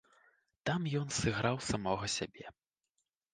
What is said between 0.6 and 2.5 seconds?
Там ён сыграў самога сябе.